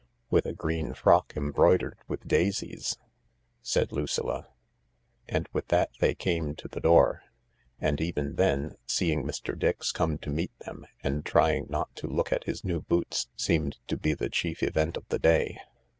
[0.31, 2.97] "With a green frock embroidered with daisies,"
[3.61, 4.53] said THE LARK 145 Lucilla.
[5.29, 7.21] And with that they came to the door.
[7.79, 9.55] And even then, seeing Mr.
[9.55, 13.77] Dix come to meet them and trying not to look at his new boots seemed
[13.89, 15.59] to be the chief event of the day.